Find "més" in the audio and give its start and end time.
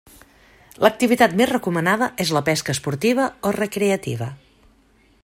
1.41-1.51